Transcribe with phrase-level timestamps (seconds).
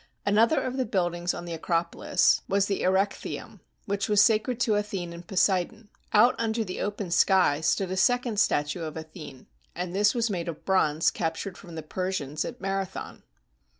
[0.25, 5.13] Another of the buildings on the Acropolis was the Erechtheum, which was sacred to Athene
[5.13, 5.89] and Poseidon.
[6.11, 9.45] Out under the open sky stood a second statue of Athene;
[9.75, 13.21] and this was made of bronze captured from the Persians at Marathon.